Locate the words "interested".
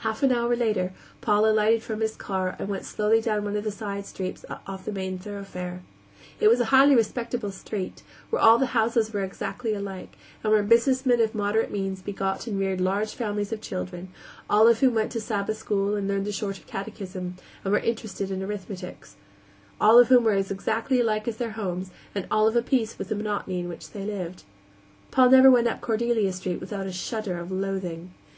17.78-18.30